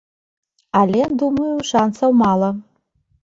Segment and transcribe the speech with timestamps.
[0.79, 2.49] Але, думаю, шанцаў мала.